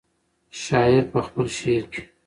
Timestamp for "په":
1.13-1.19